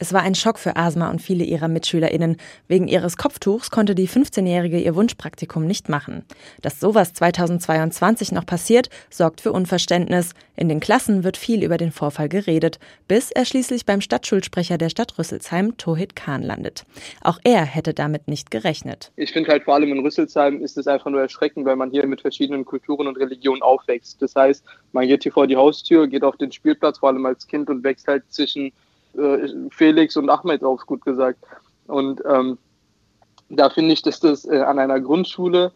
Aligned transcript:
Es 0.00 0.12
war 0.12 0.22
ein 0.22 0.34
Schock 0.34 0.58
für 0.58 0.74
Asma 0.74 1.08
und 1.08 1.22
viele 1.22 1.44
ihrer 1.44 1.68
MitschülerInnen. 1.68 2.36
Wegen 2.66 2.88
ihres 2.88 3.16
Kopftuchs 3.16 3.70
konnte 3.70 3.94
die 3.94 4.08
15-Jährige 4.08 4.80
ihr 4.80 4.96
Wunschpraktikum 4.96 5.66
nicht 5.66 5.88
machen. 5.88 6.24
Dass 6.62 6.80
sowas 6.80 7.12
2022 7.12 8.32
noch 8.32 8.44
passiert, 8.44 8.90
sorgt 9.08 9.40
für 9.40 9.52
Unverständnis. 9.52 10.34
In 10.56 10.68
den 10.68 10.80
Klassen 10.80 11.22
wird 11.22 11.36
viel 11.36 11.62
über 11.62 11.76
den 11.76 11.92
Vorfall 11.92 12.28
geredet, 12.28 12.80
bis 13.06 13.30
er 13.30 13.44
schließlich 13.44 13.86
beim 13.86 14.00
Stadtschulsprecher 14.00 14.78
der 14.78 14.88
Stadt 14.88 15.16
Rüsselsheim, 15.16 15.76
Tohit 15.76 16.16
Kahn, 16.16 16.42
landet. 16.42 16.84
Auch 17.22 17.38
er 17.44 17.64
hätte 17.64 17.94
damit 17.94 18.26
nicht 18.26 18.50
gerechnet. 18.50 19.12
Ich 19.14 19.32
finde 19.32 19.52
halt 19.52 19.62
vor 19.62 19.74
allem 19.74 19.92
in 19.92 20.00
Rüsselsheim 20.00 20.60
ist 20.60 20.76
es 20.76 20.88
einfach 20.88 21.12
nur 21.12 21.20
erschreckend, 21.20 21.66
weil 21.66 21.76
man 21.76 21.92
hier 21.92 22.04
mit 22.08 22.20
verschiedenen 22.20 22.64
Kulturen 22.64 23.06
und 23.06 23.16
Religionen 23.16 23.62
aufwächst. 23.62 24.20
Das 24.20 24.34
heißt, 24.34 24.64
man 24.90 25.06
geht 25.06 25.22
hier 25.22 25.32
vor 25.32 25.46
die 25.46 25.56
Haustür, 25.56 26.08
geht 26.08 26.24
auf 26.24 26.36
den 26.36 26.50
Spielplatz, 26.50 26.98
vor 26.98 27.10
allem 27.10 27.24
als 27.26 27.46
Kind 27.46 27.70
und 27.70 27.84
wächst 27.84 28.08
halt 28.08 28.24
zwischen 28.28 28.72
äh, 29.16 29.48
Felix 29.70 30.16
und 30.16 30.30
Ahmed 30.30 30.64
auch 30.64 30.84
gut 30.86 31.04
gesagt. 31.04 31.44
Und 31.86 32.22
ähm, 32.26 32.58
da 33.48 33.70
finde 33.70 33.92
ich, 33.92 34.02
dass 34.02 34.20
das 34.20 34.44
äh, 34.44 34.60
an 34.60 34.78
einer 34.78 35.00
Grundschule 35.00 35.72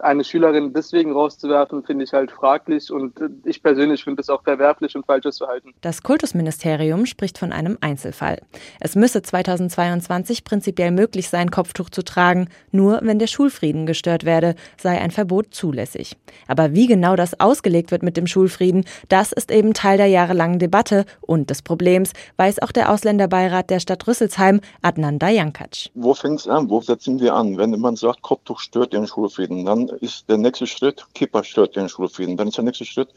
eine 0.00 0.24
Schülerin 0.24 0.72
deswegen 0.72 1.12
rauszuwerfen, 1.12 1.82
finde 1.84 2.04
ich 2.04 2.12
halt 2.12 2.30
fraglich 2.30 2.90
und 2.90 3.14
ich 3.44 3.62
persönlich 3.62 4.04
finde 4.04 4.20
es 4.20 4.28
auch 4.28 4.42
verwerflich 4.42 4.96
und 4.96 5.06
falsches 5.06 5.38
Verhalten. 5.38 5.74
Das 5.80 6.02
Kultusministerium 6.02 7.06
spricht 7.06 7.38
von 7.38 7.52
einem 7.52 7.78
Einzelfall. 7.80 8.40
Es 8.80 8.94
müsse 8.94 9.22
2022 9.22 10.44
prinzipiell 10.44 10.90
möglich 10.90 11.28
sein, 11.28 11.50
Kopftuch 11.50 11.90
zu 11.90 12.02
tragen, 12.02 12.48
nur 12.70 13.00
wenn 13.02 13.18
der 13.18 13.26
Schulfrieden 13.26 13.86
gestört 13.86 14.24
werde, 14.24 14.54
sei 14.80 15.00
ein 15.00 15.10
Verbot 15.10 15.54
zulässig. 15.54 16.16
Aber 16.48 16.74
wie 16.74 16.86
genau 16.86 17.16
das 17.16 17.40
ausgelegt 17.40 17.90
wird 17.90 18.02
mit 18.02 18.16
dem 18.16 18.26
Schulfrieden, 18.26 18.84
das 19.08 19.32
ist 19.32 19.50
eben 19.50 19.74
Teil 19.74 19.96
der 19.96 20.06
jahrelangen 20.06 20.58
Debatte 20.58 21.04
und 21.20 21.50
des 21.50 21.62
Problems, 21.62 22.12
weiß 22.36 22.62
auch 22.62 22.72
der 22.72 22.90
Ausländerbeirat 22.90 23.70
der 23.70 23.80
Stadt 23.80 24.06
Rüsselsheim, 24.06 24.60
Adnan 24.82 25.18
Dayankac. 25.18 25.90
Wo 25.94 26.14
fängt 26.14 26.40
es 26.40 26.48
an? 26.48 26.68
Wo 26.70 26.80
setzen 26.80 27.20
wir 27.20 27.34
an? 27.34 27.56
Wenn 27.56 27.78
man 27.80 27.96
sagt, 27.96 28.22
Kopftuch 28.22 28.60
stört 28.60 28.92
den 28.92 29.06
Schulfrieden, 29.06 29.64
dann 29.64 29.85
ist 29.88 30.28
der 30.28 30.38
nächste 30.38 30.66
Schritt, 30.66 31.06
Kippa 31.14 31.42
stört 31.44 31.76
den 31.76 31.88
Schulfrieden. 31.88 32.36
Dann 32.36 32.48
ist 32.48 32.56
der 32.56 32.64
nächste 32.64 32.84
Schritt, 32.84 33.08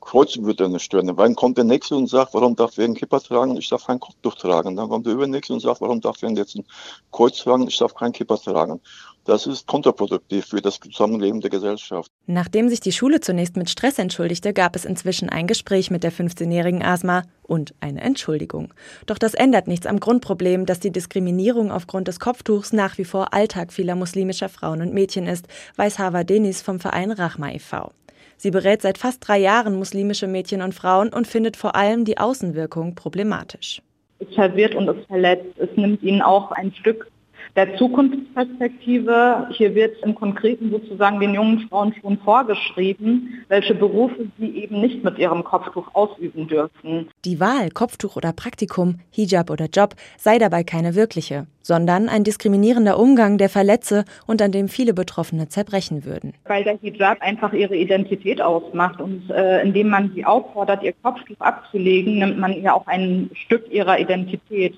Kreuz 0.00 0.36
würde 0.38 0.68
nicht 0.68 0.84
stören. 0.84 1.14
Dann 1.16 1.34
kommt 1.34 1.58
der 1.58 1.64
nächste 1.64 1.96
und 1.96 2.06
sagt, 2.08 2.34
warum 2.34 2.56
darf 2.56 2.78
er 2.78 2.84
einen 2.84 2.94
Kippa 2.94 3.20
tragen? 3.20 3.56
Ich 3.56 3.68
darf 3.68 3.86
kein 3.86 4.00
Kopftuch 4.00 4.34
tragen. 4.34 4.76
Dann 4.76 4.88
kommt 4.88 5.06
der 5.06 5.14
übernächste 5.14 5.52
und 5.52 5.60
sagt, 5.60 5.80
warum 5.80 6.00
darf 6.00 6.22
er 6.22 6.30
jetzt 6.30 6.56
ein 6.56 6.64
Kreuz 7.12 7.38
tragen? 7.38 7.66
Ich 7.68 7.78
darf 7.78 7.94
kein 7.94 8.12
Kippa 8.12 8.36
tragen. 8.36 8.80
Das 9.28 9.46
ist 9.46 9.66
kontraproduktiv 9.66 10.46
für 10.46 10.62
das 10.62 10.80
Zusammenleben 10.80 11.42
der 11.42 11.50
Gesellschaft. 11.50 12.10
Nachdem 12.26 12.70
sich 12.70 12.80
die 12.80 12.92
Schule 12.92 13.20
zunächst 13.20 13.58
mit 13.58 13.68
Stress 13.68 13.98
entschuldigte, 13.98 14.54
gab 14.54 14.74
es 14.74 14.86
inzwischen 14.86 15.28
ein 15.28 15.46
Gespräch 15.46 15.90
mit 15.90 16.02
der 16.02 16.10
15-jährigen 16.10 16.82
Asma 16.82 17.24
und 17.42 17.74
eine 17.80 18.00
Entschuldigung. 18.00 18.72
Doch 19.04 19.18
das 19.18 19.34
ändert 19.34 19.68
nichts 19.68 19.84
am 19.84 20.00
Grundproblem, 20.00 20.64
dass 20.64 20.80
die 20.80 20.90
Diskriminierung 20.90 21.70
aufgrund 21.70 22.08
des 22.08 22.20
Kopftuchs 22.20 22.72
nach 22.72 22.96
wie 22.96 23.04
vor 23.04 23.34
Alltag 23.34 23.70
vieler 23.70 23.96
muslimischer 23.96 24.48
Frauen 24.48 24.80
und 24.80 24.94
Mädchen 24.94 25.26
ist, 25.26 25.46
weiß 25.76 25.98
Hava 25.98 26.24
Denis 26.24 26.62
vom 26.62 26.80
Verein 26.80 27.10
Rachma 27.10 27.50
e.V. 27.50 27.92
Sie 28.38 28.50
berät 28.50 28.80
seit 28.80 28.96
fast 28.96 29.28
drei 29.28 29.36
Jahren 29.36 29.78
muslimische 29.78 30.26
Mädchen 30.26 30.62
und 30.62 30.74
Frauen 30.74 31.10
und 31.10 31.26
findet 31.26 31.58
vor 31.58 31.76
allem 31.76 32.06
die 32.06 32.16
Außenwirkung 32.16 32.94
problematisch. 32.94 33.82
Es 34.20 34.34
verwirrt 34.34 34.74
und 34.74 34.88
es 34.88 35.04
verletzt. 35.06 35.58
Es 35.58 35.68
nimmt 35.76 36.02
ihnen 36.02 36.22
auch 36.22 36.50
ein 36.52 36.72
Stück 36.72 37.10
der 37.56 37.76
Zukunftsperspektive. 37.76 39.48
Hier 39.50 39.74
wird 39.74 39.96
im 40.02 40.14
Konkreten 40.14 40.70
sozusagen 40.70 41.20
den 41.20 41.34
jungen 41.34 41.68
Frauen 41.68 41.94
schon 42.00 42.18
vorgeschrieben, 42.18 43.44
welche 43.48 43.74
Berufe 43.74 44.26
sie 44.38 44.48
eben 44.56 44.80
nicht 44.80 45.04
mit 45.04 45.18
ihrem 45.18 45.44
Kopftuch 45.44 45.94
ausüben 45.94 46.48
dürfen. 46.48 47.08
Die 47.24 47.40
Wahl, 47.40 47.70
Kopftuch 47.70 48.16
oder 48.16 48.32
Praktikum, 48.32 49.00
Hijab 49.10 49.50
oder 49.50 49.66
Job, 49.66 49.94
sei 50.16 50.38
dabei 50.38 50.64
keine 50.64 50.94
wirkliche, 50.94 51.46
sondern 51.62 52.08
ein 52.08 52.24
diskriminierender 52.24 52.98
Umgang, 52.98 53.38
der 53.38 53.48
verletze 53.48 54.04
und 54.26 54.40
an 54.40 54.52
dem 54.52 54.68
viele 54.68 54.94
Betroffene 54.94 55.48
zerbrechen 55.48 56.04
würden. 56.04 56.34
Weil 56.46 56.64
der 56.64 56.78
Hijab 56.78 57.20
einfach 57.20 57.52
ihre 57.52 57.76
Identität 57.76 58.40
ausmacht 58.40 59.00
und 59.00 59.30
äh, 59.30 59.62
indem 59.62 59.88
man 59.88 60.12
sie 60.14 60.24
auffordert, 60.24 60.82
ihr 60.82 60.94
Kopftuch 61.02 61.40
abzulegen, 61.40 62.18
nimmt 62.18 62.38
man 62.38 62.52
ihr 62.52 62.74
auch 62.74 62.86
ein 62.86 63.30
Stück 63.34 63.70
ihrer 63.70 63.98
Identität. 63.98 64.76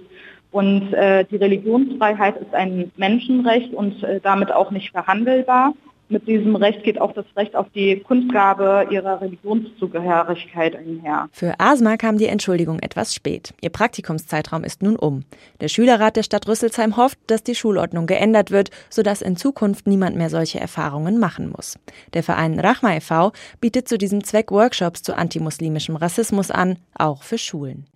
Und 0.51 0.93
äh, 0.93 1.25
die 1.25 1.37
Religionsfreiheit 1.37 2.37
ist 2.39 2.55
ein 2.55 2.91
Menschenrecht 2.97 3.73
und 3.73 4.03
äh, 4.03 4.21
damit 4.21 4.53
auch 4.53 4.71
nicht 4.71 4.91
verhandelbar. 4.91 5.75
Mit 6.11 6.27
diesem 6.27 6.57
Recht 6.57 6.83
geht 6.83 7.01
auch 7.01 7.13
das 7.13 7.25
Recht 7.37 7.55
auf 7.55 7.67
die 7.73 8.01
Kundgabe 8.01 8.89
ihrer 8.91 9.21
Religionszugehörigkeit 9.21 10.75
einher. 10.75 11.29
Für 11.31 11.55
Asma 11.61 11.97
kam 11.97 12.19
die 12.19 12.27
Entschuldigung 12.27 12.81
etwas 12.81 13.15
spät. 13.15 13.55
Ihr 13.61 13.71
Praktikumszeitraum 13.71 14.65
ist 14.65 14.83
nun 14.83 14.97
um. 14.97 15.23
Der 15.61 15.69
Schülerrat 15.69 16.17
der 16.17 16.25
Stadt 16.25 16.49
Rüsselsheim 16.49 16.97
hofft, 16.97 17.17
dass 17.29 17.45
die 17.45 17.55
Schulordnung 17.55 18.07
geändert 18.07 18.51
wird, 18.51 18.71
sodass 18.89 19.23
in 19.23 19.37
Zukunft 19.37 19.87
niemand 19.87 20.17
mehr 20.17 20.31
solche 20.31 20.59
Erfahrungen 20.59 21.21
machen 21.21 21.49
muss. 21.49 21.79
Der 22.13 22.25
Verein 22.25 22.59
Rachma 22.59 22.97
e.V. 22.97 23.31
bietet 23.61 23.87
zu 23.87 23.97
diesem 23.97 24.25
Zweck 24.25 24.51
Workshops 24.51 25.03
zu 25.03 25.17
antimuslimischem 25.17 25.95
Rassismus 25.95 26.51
an, 26.51 26.79
auch 26.99 27.23
für 27.23 27.39
Schulen. 27.39 27.87